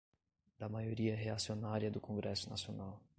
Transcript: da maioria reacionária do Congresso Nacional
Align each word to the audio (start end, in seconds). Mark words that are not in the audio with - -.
da 0.57 0.67
maioria 0.67 1.15
reacionária 1.15 1.91
do 1.91 2.01
Congresso 2.01 2.49
Nacional 2.49 2.99